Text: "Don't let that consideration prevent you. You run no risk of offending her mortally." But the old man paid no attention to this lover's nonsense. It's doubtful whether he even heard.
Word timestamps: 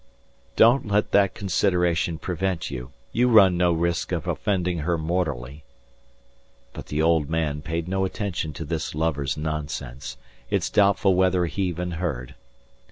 "Don't 0.55 0.87
let 0.87 1.11
that 1.11 1.35
consideration 1.35 2.17
prevent 2.17 2.71
you. 2.71 2.89
You 3.11 3.27
run 3.29 3.55
no 3.55 3.71
risk 3.71 4.11
of 4.11 4.25
offending 4.25 4.79
her 4.79 4.97
mortally." 4.97 5.63
But 6.73 6.87
the 6.87 7.03
old 7.03 7.29
man 7.29 7.61
paid 7.61 7.87
no 7.87 8.03
attention 8.03 8.51
to 8.53 8.65
this 8.65 8.95
lover's 8.95 9.37
nonsense. 9.37 10.17
It's 10.49 10.71
doubtful 10.71 11.13
whether 11.13 11.45
he 11.45 11.61
even 11.67 11.91
heard. 11.91 12.33